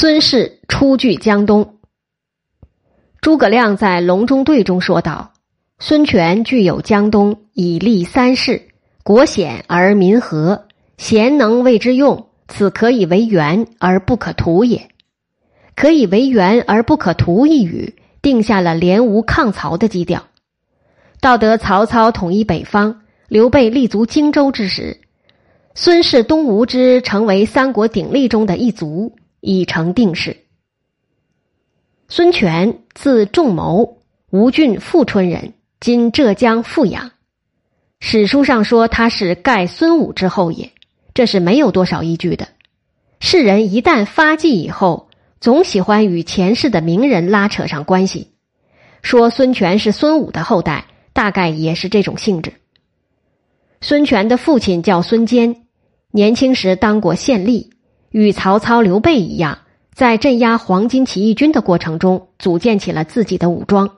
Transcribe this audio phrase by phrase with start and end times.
[0.00, 1.74] 孙氏初据江东。
[3.20, 5.34] 诸葛亮在《隆中对》中说道
[5.78, 8.62] ：“孙权具有江东，以立三世，
[9.04, 14.88] 国险而民和，贤能为之用，此可以为援而不可图也。
[15.76, 20.28] 可以为援而不可图一语，定下了联吴抗曹的基调。
[21.20, 24.98] 到得曹操统一北方，刘备立足荆州之时，
[25.74, 30.36] 孙氏东吴之成为三国鼎立中的一族，已成定势。”
[32.08, 33.98] 孙权字仲谋，
[34.30, 37.12] 吴郡富春人，今浙江富阳。
[38.00, 40.72] 史书上说他是盖孙武之后也，
[41.14, 42.48] 这是没有多少依据的。
[43.20, 45.10] 世人一旦发迹以后，
[45.40, 48.32] 总喜欢与前世的名人拉扯上关系，
[49.02, 52.54] 说孙权是孙武的后代，大概也是这种性质。
[53.82, 55.66] 孙权的父亲叫孙坚，
[56.10, 57.68] 年轻时当过县吏，
[58.10, 59.58] 与曹操、刘备一样。
[59.92, 63.96] 在镇压黄巾起义军的过程中，组建起了自己的武装。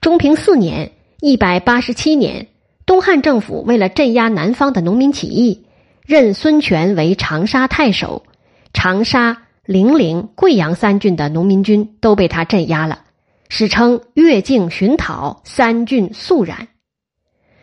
[0.00, 2.48] 中平四年（一百八十七年），
[2.84, 5.66] 东汉政府为了镇压南方的农民起义，
[6.04, 8.24] 任孙权为长沙太守。
[8.72, 13.04] 长沙、零陵、贵阳三郡的农民军都被他镇压了，
[13.48, 16.66] 史称“越境寻讨，三郡肃然”。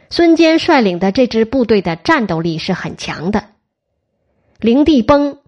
[0.10, 3.44] 孙坚率领的这支部队的战斗力是很强的。
[4.62, 5.40] 灵帝崩。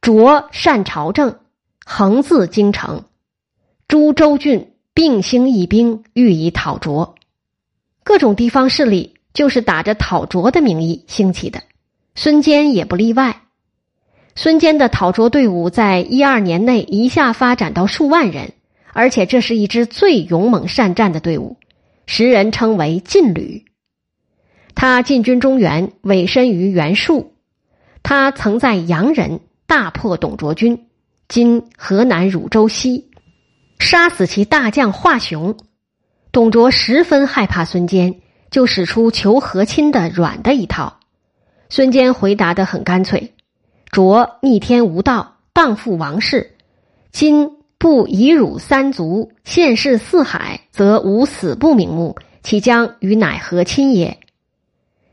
[0.00, 1.40] 卓善朝政，
[1.84, 3.04] 横自京城，
[3.86, 7.16] 诸州郡并兴义兵，欲以讨卓。
[8.02, 11.62] 各种地方势力就是打着讨卓的名义兴起的，
[12.14, 13.42] 孙坚也不例外。
[14.34, 18.54] 孙坚的讨卓队伍在一二年内一下发展到数万人，
[18.94, 21.58] 而且这是一支最勇猛善战的队伍，
[22.06, 23.66] 时人称为劲旅。
[24.74, 27.34] 他进军中原，委身于袁术。
[28.02, 29.40] 他曾在洋人。
[29.70, 30.88] 大破董卓军，
[31.28, 33.08] 今河南汝州西，
[33.78, 35.56] 杀死其大将华雄。
[36.32, 40.98] 董卓十分害怕孙坚，就使出求和亲的软的一套。
[41.68, 43.32] 孙坚回答的很干脆
[43.92, 46.56] ：“卓逆天无道，荡妇王室。
[47.12, 54.18] 今不以汝三族，现世四海，则无死不瞑目，其将与乃和亲也？”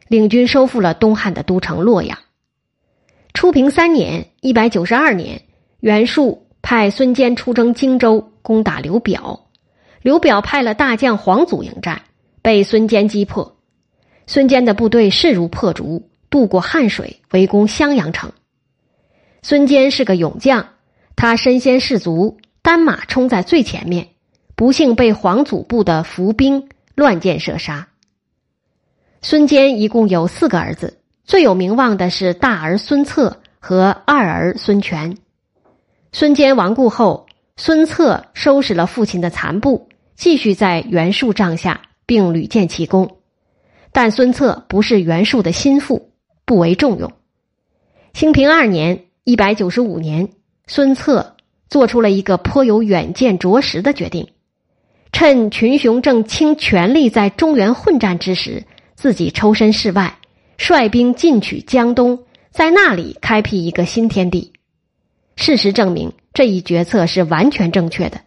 [0.09, 2.17] 领军收复了东汉的都城洛阳。
[3.37, 5.43] 初平三年（一百九十二年），
[5.79, 9.45] 袁术派孙坚出征荆州，攻打刘表。
[10.01, 12.01] 刘表派了大将黄祖迎战，
[12.41, 13.59] 被孙坚击破。
[14.25, 18.31] 孙坚的部队势如破竹，渡过汉水，围攻襄阳城。
[19.43, 20.69] 孙坚是个勇将，
[21.15, 24.07] 他身先士卒，单马冲在最前面，
[24.55, 27.87] 不幸被黄祖部的伏兵乱箭射杀。
[29.21, 30.97] 孙坚一共有四个儿子。
[31.27, 35.17] 最有名望的是大儿孙策和二儿孙权。
[36.13, 37.27] 孙坚亡故后，
[37.57, 43.17] 孙策收拾了父亲的残部，继续在袁术帐下，并屡建奇功。
[43.91, 46.13] 但孙策不是袁术的心腹，
[46.45, 47.11] 不为重用。
[48.13, 50.29] 兴平二年（一百九十五年），
[50.65, 51.35] 孙策
[51.67, 54.29] 做出了一个颇有远见卓识的决定，
[55.11, 58.63] 趁群雄正倾全力在中原混战之时，
[58.95, 60.17] 自己抽身事外。
[60.57, 64.53] 率兵进取江东，在那里开辟一个新天地。
[65.35, 68.19] 事实证明，这一决策是完全正确的。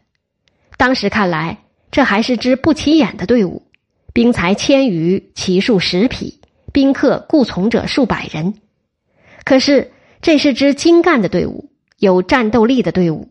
[0.77, 1.59] 当时看来，
[1.91, 3.63] 这还是支不起眼的队伍，
[4.13, 6.41] 兵才千余，骑数十匹，
[6.73, 8.55] 宾客雇从者数百人。
[9.45, 9.91] 可是，
[10.23, 13.29] 这是支精干的队伍，有战斗力的队伍。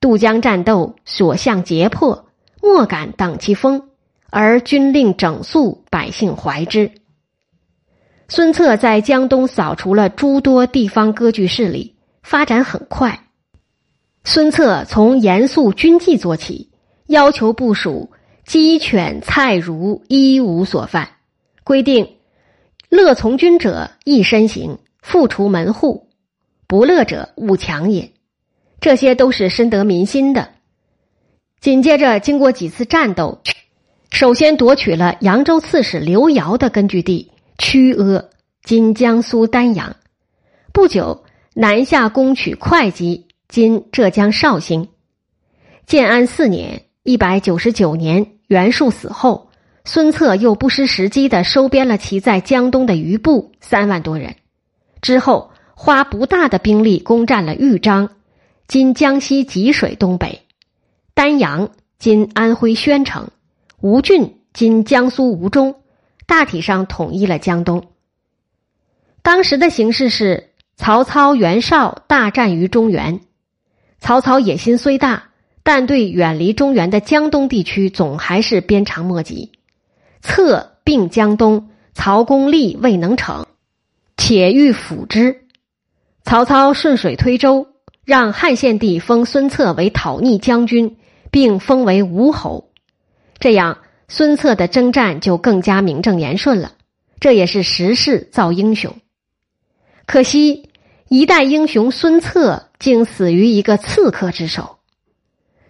[0.00, 2.26] 渡江战斗，所向皆破，
[2.62, 3.88] 莫敢挡其锋，
[4.30, 6.90] 而军令整肃，百姓怀之。
[8.34, 13.26] 孙策在江东扫除了诸多地方割据势力，发展很快。
[14.24, 16.70] 孙策从严肃军纪做起，
[17.08, 18.10] 要求部署
[18.46, 21.10] 鸡犬菜儒一无所犯，
[21.62, 22.08] 规定
[22.88, 26.06] 乐从军者一身行，复除门户；
[26.66, 28.12] 不乐者勿强也。
[28.80, 30.48] 这些都是深得民心的。
[31.60, 33.42] 紧接着，经过几次战斗，
[34.10, 37.30] 首先夺取了扬州刺史刘繇的根据地。
[37.62, 38.28] 曲阿，
[38.64, 39.94] 今江苏丹阳。
[40.72, 41.22] 不久，
[41.54, 44.88] 南下攻取会稽，今浙江绍兴。
[45.86, 49.48] 建安四年（一百九十九年），袁术死后，
[49.84, 54.34] 孙策又不失时机的收编了其在江东的余部三万多人。
[55.00, 58.10] 之后，花不大的兵力攻占了豫章
[58.66, 60.42] （今江西吉水东北）、
[61.14, 61.70] 丹阳
[62.00, 63.28] （今安徽宣城）、
[63.80, 65.76] 吴郡（今江苏吴中）。
[66.26, 67.88] 大体上统一了江东。
[69.22, 73.20] 当时的形势是曹操、袁绍大战于中原，
[74.00, 75.30] 曹操野心虽大，
[75.62, 79.52] 但对远离中原的江东地区总还是鞭长莫及。
[80.20, 83.46] 策并江东，曹公力未能成，
[84.16, 85.46] 且欲辅之。
[86.24, 87.66] 曹操顺水推舟，
[88.04, 90.96] 让汉献帝封孙策为讨逆将军，
[91.30, 92.70] 并封为吴侯。
[93.38, 93.78] 这样，
[94.14, 96.72] 孙策的征战就更加名正言顺了。
[97.18, 98.94] 这也是时势造英雄。
[100.04, 100.68] 可惜，
[101.08, 104.76] 一代英雄孙策竟死于一个刺客之手。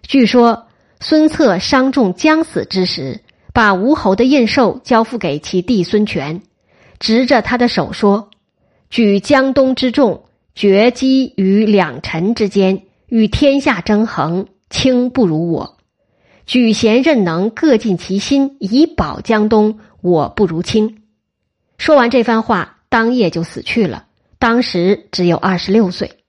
[0.01, 0.67] 据说，
[0.99, 3.21] 孙策伤重将死之时，
[3.53, 6.41] 把吴侯的印绶交付给其弟孙权，
[6.99, 8.29] 执着他的手说
[8.91, 15.77] ：“举江东之众，决击于两臣之间，与天下争衡，卿不如我；
[16.45, 21.03] 举贤任能，各尽其心，以保江东，我不如卿。”
[21.77, 24.05] 说完这番话，当夜就死去了。
[24.39, 26.19] 当时只有二十六岁。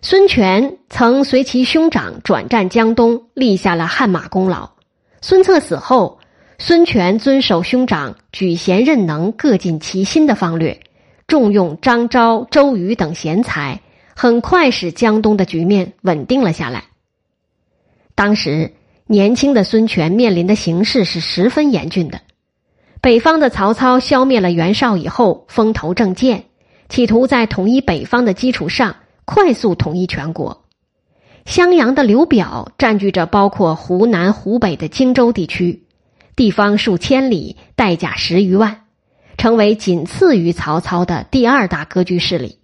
[0.00, 4.70] 孙权曾随其兄长转战江东，立下了汗马功劳。
[5.20, 6.20] 孙策死后，
[6.58, 10.80] 孙权遵守兄长举贤任能、各尽其心的方略，
[11.26, 13.82] 重用张昭、周瑜等贤才，
[14.16, 16.84] 很快使江东的局面稳定了下来。
[18.14, 18.72] 当时
[19.12, 22.20] 年轻的孙权面临的形势是十分严峻的。
[23.00, 26.44] 北方的曹操消灭了袁绍以后，风头正劲，
[26.88, 30.64] 企图在统一北方的基础上快速统一全国。
[31.44, 35.88] 襄阳的刘表占据着包括湖南、湖北的荆州地区，
[36.36, 38.82] 地方数千里，带甲十余万，
[39.36, 42.58] 成为仅次于曹操的第二大割据势力。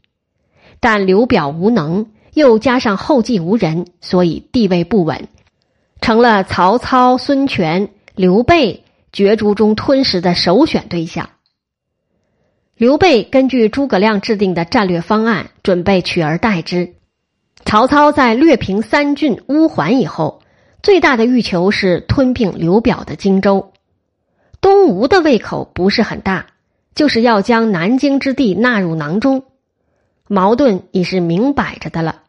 [0.78, 5.26] 但刘表无能，又加上后继无人，所以地位不稳，
[6.00, 8.82] 成了曹操、孙权、刘备。
[9.12, 11.30] 角逐中吞食的首选对象。
[12.76, 16.92] 刘备根据诸葛亮制定的战略方案，准备取而代之。
[17.64, 20.42] 曹操在略平三郡乌桓以后，
[20.82, 23.72] 最大的欲求是吞并刘表的荆州。
[24.60, 26.48] 东吴的胃口不是很大，
[26.94, 29.44] 就是要将南京之地纳入囊中，
[30.28, 32.24] 矛盾已是明摆着的了。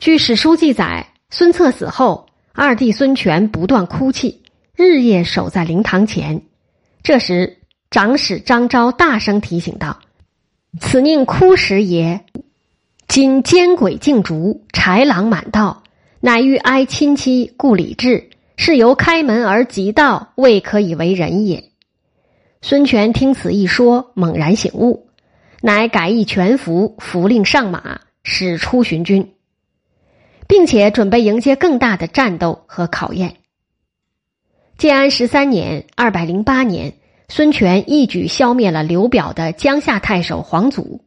[0.00, 4.42] 据史书记载，孙策死后，二弟孙权不断哭泣。
[4.76, 6.42] 日夜守在灵堂前，
[7.02, 7.58] 这时
[7.90, 10.00] 长史张昭大声提醒道
[10.80, 12.24] ：“此宁哭时也。
[13.06, 15.82] 今奸鬼竞逐，豺狼满道，
[16.20, 21.64] 乃欲哀亲戚，故礼制，是由开门而即道，未可以为人也。”
[22.62, 25.08] 孙权听此一说，猛然醒悟，
[25.60, 29.34] 乃改易全服，符令上马，使出巡军，
[30.50, 33.36] 并且准备迎接更大的战斗和考验。
[34.76, 36.94] 建安十三年（二百零八年），
[37.30, 41.04] 孙权一举消灭了刘表的江夏太守黄祖。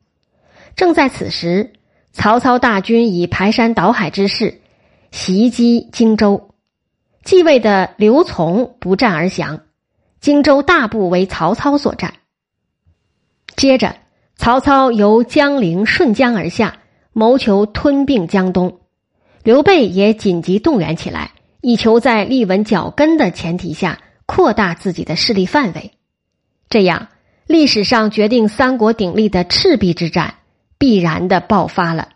[0.78, 1.74] 正在此时，
[2.14, 4.62] 曹操大军以排山倒海之势
[5.12, 6.52] 袭击荆州，
[7.26, 9.60] 继位的刘琮不战而降，
[10.22, 12.14] 荆州大部为曹操所占。
[13.58, 13.98] 接着，
[14.38, 16.78] 曹操由江陵顺江而下，
[17.12, 18.80] 谋求吞并江东，
[19.44, 21.32] 刘备也紧急动员起来。
[21.66, 25.94] 以求在立稳脚跟的前提下扩大自己的势力范围，
[26.70, 27.08] 这样
[27.48, 30.40] 历史上决定三国鼎立的赤壁之战
[30.78, 32.10] 必然的爆发了。